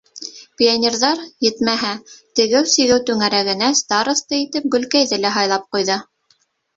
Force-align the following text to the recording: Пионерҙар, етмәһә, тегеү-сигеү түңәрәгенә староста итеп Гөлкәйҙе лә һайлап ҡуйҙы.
Пионерҙар, 0.59 1.19
етмәһә, 1.47 1.91
тегеү-сигеү 2.39 2.97
түңәрәгенә 3.09 3.67
староста 3.81 4.39
итеп 4.45 4.65
Гөлкәйҙе 4.77 5.21
лә 5.27 5.33
һайлап 5.37 5.69
ҡуйҙы. 5.77 5.99